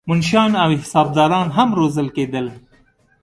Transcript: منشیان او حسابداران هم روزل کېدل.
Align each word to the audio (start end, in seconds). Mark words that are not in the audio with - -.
منشیان 0.07 0.55
او 0.63 0.71
حسابداران 0.81 1.47
هم 1.57 1.69
روزل 1.79 2.07
کېدل. 2.15 2.47